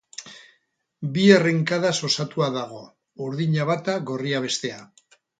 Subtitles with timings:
[1.17, 2.79] Bi errenkadaz osatua dago:
[3.25, 4.81] urdina bata, gorria bestea.